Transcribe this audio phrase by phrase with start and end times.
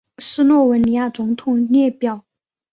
[0.17, 2.25] 斯洛文尼亚总统列表